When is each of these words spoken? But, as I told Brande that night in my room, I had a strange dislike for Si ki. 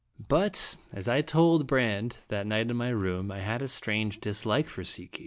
But, 0.29 0.77
as 0.91 1.07
I 1.07 1.21
told 1.21 1.67
Brande 1.67 2.17
that 2.29 2.47
night 2.47 2.71
in 2.71 2.75
my 2.75 2.89
room, 2.89 3.29
I 3.29 3.37
had 3.41 3.61
a 3.61 3.67
strange 3.67 4.19
dislike 4.19 4.67
for 4.67 4.83
Si 4.83 5.05
ki. 5.05 5.19